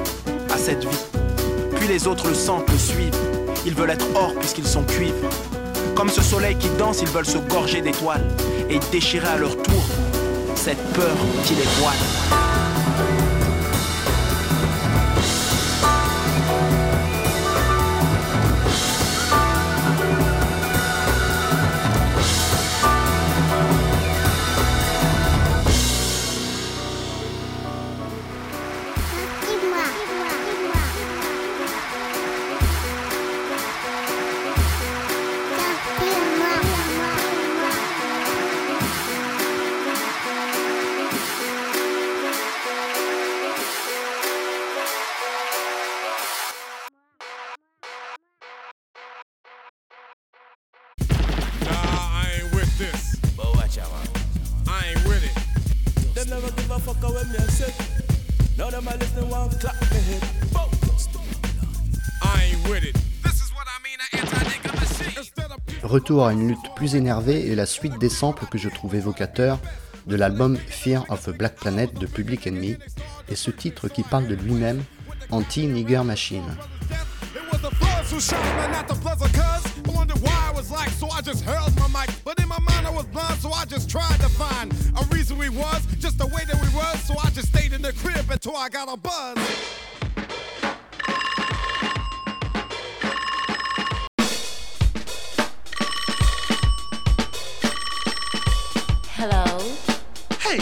à 0.52 0.56
cette 0.56 0.84
vie. 0.84 1.04
Puis 1.76 1.86
les 1.86 2.06
autres 2.06 2.28
le 2.28 2.34
sentent, 2.34 2.70
le 2.70 2.78
suivent. 2.78 3.16
Ils 3.66 3.74
veulent 3.74 3.90
être 3.90 4.06
or 4.14 4.34
puisqu'ils 4.38 4.66
sont 4.66 4.82
cuivres. 4.82 5.28
Comme 5.94 6.08
ce 6.08 6.22
soleil 6.22 6.56
qui 6.56 6.68
danse, 6.78 7.00
ils 7.02 7.08
veulent 7.08 7.26
se 7.26 7.38
gorger 7.38 7.80
d'étoiles 7.80 8.26
et 8.68 8.78
déchirer 8.90 9.28
à 9.28 9.36
leur 9.36 9.56
tour 9.62 9.82
cette 10.56 10.82
peur 10.92 11.16
qui 11.44 11.54
les 11.54 11.62
voile. 11.78 12.43
Retour 65.82 66.26
à 66.26 66.32
une 66.32 66.48
lutte 66.48 66.74
plus 66.74 66.94
énervée 66.94 67.46
et 67.46 67.54
la 67.54 67.66
suite 67.66 67.98
des 67.98 68.08
samples 68.08 68.46
que 68.46 68.58
je 68.58 68.68
trouve 68.68 68.94
évocateurs 68.94 69.58
de 70.06 70.16
l'album 70.16 70.56
Fear 70.56 71.04
of 71.08 71.28
a 71.28 71.32
Black 71.32 71.56
Planet 71.56 71.94
de 71.94 72.06
Public 72.06 72.46
Enemy 72.46 72.76
et 73.28 73.36
ce 73.36 73.50
titre 73.50 73.88
qui 73.88 74.02
parle 74.02 74.26
de 74.26 74.34
lui-même, 74.34 74.82
Anti-Nigger 75.30 76.02
Machine. 76.04 76.56
Was 82.94 83.06
blind, 83.06 83.40
so 83.40 83.50
I 83.50 83.64
just 83.64 83.90
tried 83.90 84.20
to 84.20 84.28
find 84.28 84.72
a 84.72 85.04
reason 85.14 85.36
we 85.36 85.48
was, 85.48 85.84
just 85.98 86.18
the 86.18 86.26
way 86.26 86.42
that 86.46 86.54
we 86.54 86.68
was. 86.76 87.02
So 87.02 87.14
I 87.18 87.30
just 87.30 87.48
stayed 87.48 87.72
in 87.72 87.82
the 87.82 87.92
crib 87.94 88.30
until 88.30 88.56
I 88.56 88.68
got 88.68 88.88
a 88.88 88.96
buzz. 88.96 89.38
Hello. 99.08 99.72
Hey, 100.40 100.60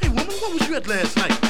hey, 0.00 0.08
woman, 0.08 0.26
what 0.26 0.52
was 0.52 0.68
you 0.68 0.76
at 0.76 0.86
last 0.86 1.16
night? 1.16 1.41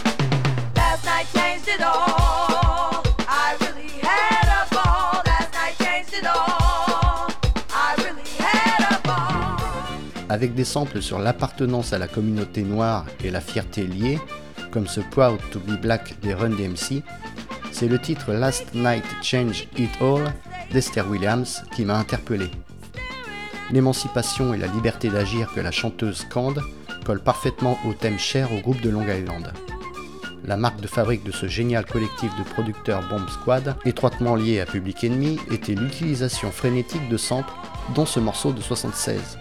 Avec 10.33 10.55
des 10.55 10.64
samples 10.64 11.03
sur 11.03 11.18
l'appartenance 11.18 11.92
à 11.92 11.99
la 11.99 12.09
communauté 12.09 12.62
noire 12.62 13.05
et 13.23 13.31
la 13.31 13.42
fierté 13.42 13.87
liée, 13.87 14.18
comme 14.71 14.87
ce 14.87 15.01
Proud 15.01 15.38
to 15.51 15.61
be 15.61 15.79
Black 15.79 16.18
des 16.23 16.33
Run 16.33 16.57
DMC, 16.57 17.03
c'est 17.71 17.87
le 17.87 17.99
titre 17.99 18.33
Last 18.33 18.75
Night 18.75 19.05
Change 19.23 19.68
It 19.77 19.90
All 20.01 20.33
d'Esther 20.73 21.07
Williams 21.07 21.62
qui 21.77 21.85
m'a 21.85 21.99
interpellé. 21.99 22.51
L'émancipation 23.73 24.55
et 24.55 24.57
la 24.57 24.68
liberté 24.68 25.11
d'agir 25.11 25.53
que 25.55 25.61
la 25.61 25.71
chanteuse 25.71 26.21
scande 26.21 26.62
collent 27.05 27.23
parfaitement 27.23 27.79
au 27.87 27.92
thème 27.92 28.18
cher 28.18 28.51
au 28.55 28.61
groupe 28.61 28.81
de 28.81 28.88
Long 28.88 29.07
Island. 29.07 29.53
La 30.47 30.57
marque 30.57 30.81
de 30.81 30.87
fabrique 30.87 31.25
de 31.25 31.31
ce 31.31 31.47
génial 31.47 31.85
collectif 31.85 32.35
de 32.38 32.42
producteurs 32.42 33.07
Bomb 33.11 33.29
Squad, 33.29 33.77
étroitement 33.85 34.35
lié 34.35 34.61
à 34.61 34.64
Public 34.64 35.05
Enemy, 35.05 35.38
était 35.51 35.75
l'utilisation 35.75 36.51
frénétique 36.51 37.07
de 37.11 37.18
samples, 37.18 37.53
dont 37.95 38.07
ce 38.07 38.18
morceau 38.18 38.53
de 38.53 38.62
76. 38.62 39.37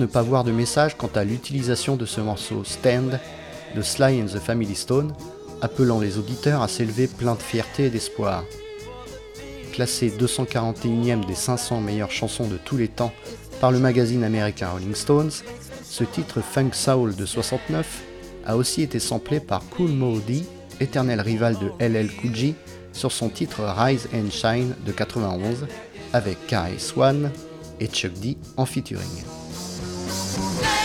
Ne 0.00 0.06
pas 0.06 0.22
voir 0.22 0.44
de 0.44 0.50
message 0.50 0.96
quant 0.96 1.10
à 1.14 1.24
l'utilisation 1.24 1.94
de 1.94 2.06
ce 2.06 2.22
morceau 2.22 2.64
Stand 2.64 3.20
de 3.76 3.82
Sly 3.82 4.22
and 4.22 4.26
the 4.26 4.38
Family 4.38 4.74
Stone, 4.74 5.12
appelant 5.60 6.00
les 6.00 6.16
auditeurs 6.16 6.62
à 6.62 6.68
s'élever 6.68 7.06
plein 7.06 7.34
de 7.34 7.42
fierté 7.42 7.84
et 7.84 7.90
d'espoir. 7.90 8.44
Classé 9.72 10.10
241e 10.18 11.26
des 11.26 11.34
500 11.34 11.82
meilleures 11.82 12.10
chansons 12.10 12.48
de 12.48 12.56
tous 12.56 12.78
les 12.78 12.88
temps 12.88 13.12
par 13.60 13.70
le 13.70 13.78
magazine 13.78 14.24
américain 14.24 14.70
Rolling 14.70 14.94
Stones, 14.94 15.30
ce 15.84 16.04
titre 16.04 16.40
Funk 16.40 16.70
Soul 16.72 17.14
de 17.14 17.26
69 17.26 18.02
a 18.46 18.56
aussi 18.56 18.82
été 18.82 18.98
samplé 18.98 19.38
par 19.38 19.62
Cool 19.68 19.90
Mo 19.90 20.18
D, 20.18 20.42
éternel 20.80 21.20
rival 21.20 21.56
de 21.58 21.70
LL 21.78 22.10
Cool 22.10 22.34
J, 22.34 22.54
sur 22.94 23.12
son 23.12 23.28
titre 23.28 23.60
Rise 23.64 24.08
and 24.14 24.30
Shine 24.30 24.74
de 24.86 24.92
91, 24.92 25.66
avec 26.14 26.46
Kai 26.46 26.78
Swan 26.78 27.30
et 27.78 27.86
Chuck 27.86 28.14
D 28.14 28.38
en 28.56 28.64
featuring. 28.64 29.39
Ain't 30.42 30.79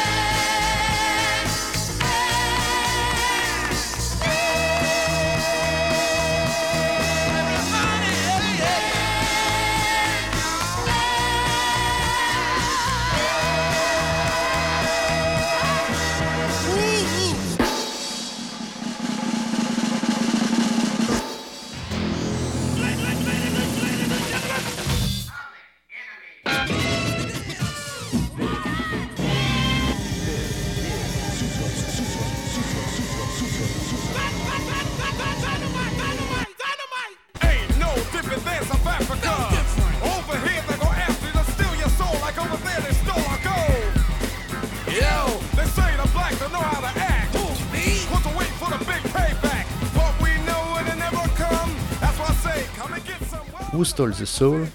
Stole 53.85 54.13
the 54.13 54.25
Soul, 54.25 54.67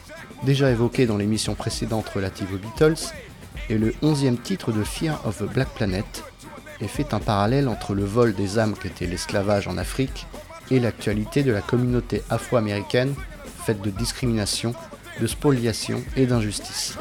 déjà 0.44 0.70
évoqué 0.70 1.07
dans 1.07 1.16
l'émission 1.16 1.55
précédente 1.55 2.09
relative 2.09 2.55
aux 2.55 2.59
Beatles, 2.59 3.12
est 3.68 3.77
le 3.77 3.90
11e 4.03 4.40
titre 4.40 4.73
de 4.73 4.85
Fear 4.85 5.20
of 5.27 5.42
a 5.42 5.46
Black 5.46 5.68
Planet 5.75 6.25
et 6.81 6.88
fait 6.88 7.12
un 7.12 7.18
parallèle 7.18 7.68
entre 7.68 7.94
le 7.94 8.05
vol 8.05 8.35
des 8.35 8.59
âmes 8.59 8.75
qu'était 8.75 9.07
l'esclavage 9.07 9.68
en 9.68 9.77
Afrique 9.77 10.27
et 10.70 10.81
l'actualité 10.81 11.42
de 11.42 11.53
la 11.53 11.61
communauté 11.61 12.23
afro-américaine 12.31 13.14
faite 13.64 13.83
de 13.83 13.90
discrimination, 13.90 14.75
de 15.20 15.27
spoliation 15.27 16.03
et 16.16 16.27
d'injustice. 16.27 16.96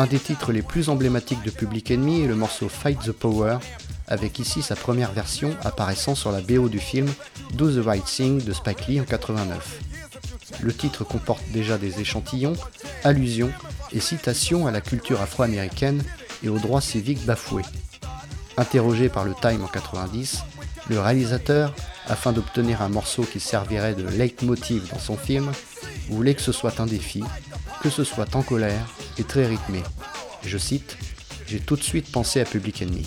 Un 0.00 0.06
des 0.06 0.18
titres 0.18 0.50
les 0.50 0.62
plus 0.62 0.88
emblématiques 0.88 1.42
de 1.42 1.50
Public 1.50 1.90
Enemy 1.90 2.22
est 2.22 2.26
le 2.26 2.34
morceau 2.34 2.70
Fight 2.70 2.98
the 3.00 3.12
Power, 3.12 3.58
avec 4.08 4.38
ici 4.38 4.62
sa 4.62 4.74
première 4.74 5.12
version 5.12 5.54
apparaissant 5.62 6.14
sur 6.14 6.32
la 6.32 6.40
BO 6.40 6.70
du 6.70 6.78
film 6.78 7.06
Do 7.52 7.70
the 7.70 7.84
Right 7.84 8.06
Thing 8.06 8.42
de 8.42 8.54
Spike 8.54 8.86
Lee 8.86 8.98
en 9.02 9.04
89. 9.04 9.80
Le 10.62 10.72
titre 10.72 11.04
comporte 11.04 11.42
déjà 11.52 11.76
des 11.76 12.00
échantillons, 12.00 12.54
allusions 13.04 13.52
et 13.92 14.00
citations 14.00 14.66
à 14.66 14.70
la 14.70 14.80
culture 14.80 15.20
afro-américaine 15.20 16.02
et 16.42 16.48
aux 16.48 16.58
droits 16.58 16.80
civiques 16.80 17.26
bafoués. 17.26 17.66
Interrogé 18.56 19.10
par 19.10 19.24
le 19.24 19.34
Time 19.42 19.62
en 19.64 19.68
90, 19.68 20.44
le 20.88 20.98
réalisateur, 20.98 21.74
afin 22.08 22.32
d'obtenir 22.32 22.80
un 22.80 22.88
morceau 22.88 23.24
qui 23.24 23.38
servirait 23.38 23.94
de 23.94 24.08
leitmotiv 24.08 24.90
dans 24.90 24.98
son 24.98 25.18
film, 25.18 25.52
voulait 26.08 26.34
que 26.34 26.40
ce 26.40 26.52
soit 26.52 26.80
un 26.80 26.86
défi, 26.86 27.22
que 27.80 27.90
ce 27.90 28.04
soit 28.04 28.36
en 28.36 28.42
colère 28.42 28.86
et 29.18 29.24
très 29.24 29.46
rythmé. 29.46 29.82
Je 30.44 30.58
cite 30.58 30.96
J'ai 31.46 31.60
tout 31.60 31.76
de 31.76 31.82
suite 31.82 32.10
pensé 32.12 32.40
à 32.40 32.44
Public 32.44 32.82
Enemy. 32.82 33.06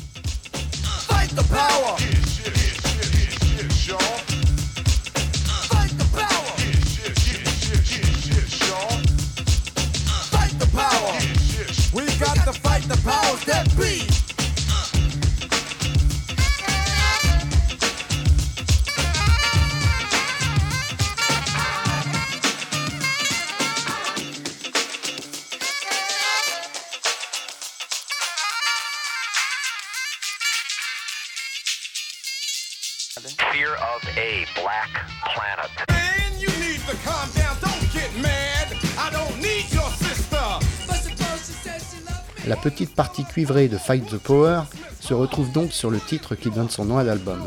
Petite 42.63 42.95
partie 42.95 43.25
cuivrée 43.25 43.67
de 43.67 43.77
Fight 43.77 44.05
the 44.07 44.17
Power 44.17 44.61
se 45.01 45.13
retrouve 45.13 45.51
donc 45.51 45.73
sur 45.73 45.89
le 45.89 45.99
titre 45.99 46.33
qui 46.33 46.49
donne 46.49 46.69
son 46.69 46.85
nom 46.85 46.97
à 46.97 47.03
l'album. 47.03 47.41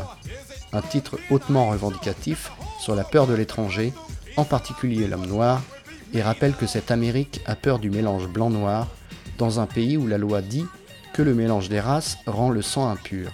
Un 0.73 0.83
titre 0.83 1.17
hautement 1.31 1.69
revendicatif 1.69 2.51
sur 2.79 2.93
la 2.93 3.03
peur 3.03 3.25
de 3.25 3.33
l'étranger, 3.33 3.93
en 4.35 4.43
particulier 4.43 5.07
l'homme 5.07 5.25
noir, 5.25 5.63
et 6.13 6.21
rappelle 6.21 6.53
que 6.53 6.67
cette 6.67 6.91
Amérique 6.91 7.41
a 7.47 7.55
peur 7.55 7.79
du 7.79 7.89
mélange 7.89 8.27
blanc-noir 8.27 8.87
dans 9.39 9.59
un 9.59 9.65
pays 9.65 9.97
où 9.97 10.05
la 10.05 10.19
loi 10.19 10.43
dit 10.43 10.67
que 11.13 11.23
le 11.23 11.33
mélange 11.33 11.67
des 11.67 11.79
races 11.79 12.19
rend 12.27 12.51
le 12.51 12.61
sang 12.61 12.87
impur. 12.87 13.31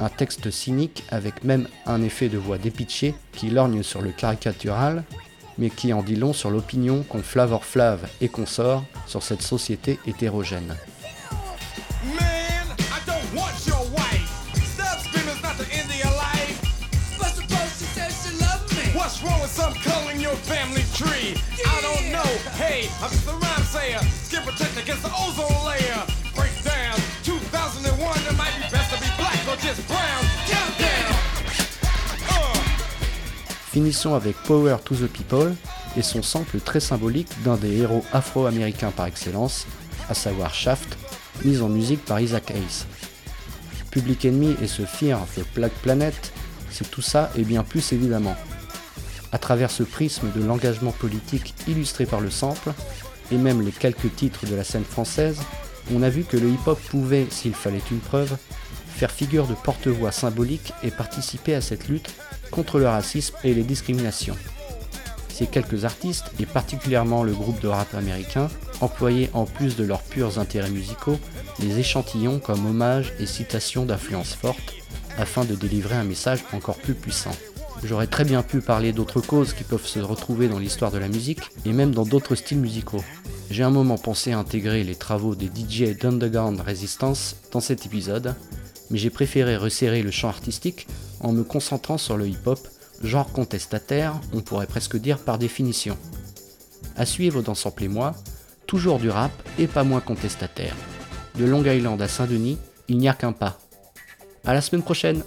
Un 0.00 0.08
texte 0.08 0.50
cynique 0.50 1.04
avec 1.10 1.44
même 1.44 1.68
un 1.84 2.00
effet 2.00 2.30
de 2.30 2.38
voix 2.38 2.56
dépitché 2.56 3.14
qui 3.32 3.50
lorgne 3.50 3.82
sur 3.82 4.00
le 4.00 4.12
caricatural, 4.12 5.04
mais 5.58 5.68
qui 5.68 5.92
en 5.92 6.02
dit 6.02 6.16
long 6.16 6.32
sur 6.32 6.50
l'opinion 6.50 7.02
qu'ont 7.02 7.22
Flavor 7.22 7.66
Flav 7.66 8.08
et 8.22 8.30
consorts 8.30 8.84
sur 9.06 9.22
cette 9.22 9.42
société 9.42 9.98
hétérogène. 10.06 10.74
I 21.04 21.80
don't 21.82 22.12
know. 22.12 22.30
Hey, 22.54 22.88
I'm 23.02 23.40
rhyme 23.40 23.64
sayer. 23.64 24.00
Protect 24.44 24.76
against 24.76 25.02
the 25.02 25.10
ozone 25.10 25.64
layer. 25.66 26.02
Breakdown 26.34 26.98
2001. 27.22 28.18
It 28.26 28.36
might 28.36 28.54
be 28.56 28.68
best 28.70 28.92
to 28.92 29.00
be 29.00 29.10
black 29.16 29.38
or 29.48 29.56
just 29.56 29.86
brown. 29.88 30.22
Countdown. 30.46 31.14
Finissons 33.72 34.14
avec 34.14 34.36
Power 34.44 34.76
to 34.84 34.94
the 34.94 35.08
People 35.08 35.54
et 35.96 36.02
son 36.02 36.22
sample 36.22 36.60
très 36.60 36.80
symbolique 36.80 37.30
d'un 37.42 37.56
des 37.56 37.78
héros 37.78 38.04
afro-américains 38.12 38.90
par 38.90 39.06
excellence, 39.06 39.66
à 40.10 40.14
savoir 40.14 40.52
Shaft, 40.54 40.98
mis 41.44 41.60
en 41.60 41.68
musique 41.68 42.04
par 42.04 42.20
Isaac 42.20 42.50
Hayes. 42.50 42.84
Public 43.90 44.24
Enemy 44.24 44.56
et 44.62 44.66
ce 44.66 44.84
Fear 44.84 45.20
the 45.36 45.44
Black 45.54 45.72
Planet, 45.82 46.32
c'est 46.70 46.90
tout 46.90 47.02
ça 47.02 47.30
et 47.36 47.44
bien 47.44 47.62
plus 47.62 47.92
évidemment. 47.92 48.36
À 49.32 49.38
travers 49.38 49.70
ce 49.70 49.82
prisme 49.82 50.30
de 50.36 50.44
l'engagement 50.44 50.92
politique 50.92 51.54
illustré 51.66 52.04
par 52.04 52.20
le 52.20 52.30
sample, 52.30 52.72
et 53.30 53.36
même 53.36 53.62
les 53.62 53.72
quelques 53.72 54.14
titres 54.14 54.46
de 54.46 54.54
la 54.54 54.62
scène 54.62 54.84
française, 54.84 55.40
on 55.92 56.02
a 56.02 56.10
vu 56.10 56.24
que 56.24 56.36
le 56.36 56.48
hip-hop 56.48 56.78
pouvait, 56.90 57.26
s'il 57.30 57.54
fallait 57.54 57.82
une 57.90 57.98
preuve, 57.98 58.36
faire 58.88 59.10
figure 59.10 59.46
de 59.46 59.54
porte-voix 59.54 60.12
symbolique 60.12 60.72
et 60.82 60.90
participer 60.90 61.54
à 61.54 61.60
cette 61.62 61.88
lutte 61.88 62.14
contre 62.50 62.78
le 62.78 62.86
racisme 62.86 63.34
et 63.42 63.54
les 63.54 63.62
discriminations. 63.62 64.36
Ces 65.30 65.46
quelques 65.46 65.86
artistes, 65.86 66.30
et 66.38 66.46
particulièrement 66.46 67.22
le 67.22 67.32
groupe 67.32 67.60
de 67.60 67.68
rap 67.68 67.94
américain, 67.94 68.48
employaient 68.82 69.30
en 69.32 69.46
plus 69.46 69.76
de 69.76 69.84
leurs 69.84 70.02
purs 70.02 70.38
intérêts 70.38 70.70
musicaux, 70.70 71.18
les 71.58 71.78
échantillons 71.78 72.38
comme 72.38 72.66
hommage 72.66 73.14
et 73.18 73.26
citation 73.26 73.86
d'influence 73.86 74.34
forte, 74.34 74.74
afin 75.16 75.44
de 75.44 75.54
délivrer 75.54 75.96
un 75.96 76.04
message 76.04 76.44
encore 76.52 76.76
plus 76.76 76.94
puissant. 76.94 77.34
J'aurais 77.84 78.06
très 78.06 78.24
bien 78.24 78.42
pu 78.42 78.60
parler 78.60 78.92
d'autres 78.92 79.20
causes 79.20 79.54
qui 79.54 79.64
peuvent 79.64 79.86
se 79.86 79.98
retrouver 79.98 80.48
dans 80.48 80.60
l'histoire 80.60 80.92
de 80.92 80.98
la 80.98 81.08
musique, 81.08 81.40
et 81.64 81.72
même 81.72 81.92
dans 81.92 82.04
d'autres 82.04 82.36
styles 82.36 82.60
musicaux. 82.60 83.02
J'ai 83.50 83.64
un 83.64 83.70
moment 83.70 83.98
pensé 83.98 84.32
à 84.32 84.38
intégrer 84.38 84.84
les 84.84 84.94
travaux 84.94 85.34
des 85.34 85.46
DJ 85.46 85.98
d'Underground 85.98 86.60
Resistance 86.60 87.36
dans 87.50 87.60
cet 87.60 87.84
épisode, 87.84 88.34
mais 88.90 88.98
j'ai 88.98 89.10
préféré 89.10 89.56
resserrer 89.56 90.02
le 90.02 90.12
champ 90.12 90.28
artistique 90.28 90.86
en 91.20 91.32
me 91.32 91.42
concentrant 91.42 91.98
sur 91.98 92.16
le 92.16 92.28
hip-hop, 92.28 92.60
genre 93.02 93.32
contestataire, 93.32 94.14
on 94.32 94.40
pourrait 94.40 94.66
presque 94.66 94.96
dire 94.96 95.18
par 95.18 95.38
définition. 95.38 95.96
À 96.96 97.04
suivre 97.04 97.42
dans 97.42 97.54
Sample 97.54 97.84
et 97.84 97.88
moi, 97.88 98.14
toujours 98.66 99.00
du 99.00 99.10
rap 99.10 99.32
et 99.58 99.66
pas 99.66 99.82
moins 99.82 100.00
contestataire. 100.00 100.76
De 101.36 101.44
Long 101.44 101.64
Island 101.64 102.00
à 102.00 102.08
Saint-Denis, 102.08 102.58
il 102.88 102.98
n'y 102.98 103.08
a 103.08 103.14
qu'un 103.14 103.32
pas. 103.32 103.58
À 104.44 104.54
la 104.54 104.60
semaine 104.60 104.82
prochaine! 104.82 105.22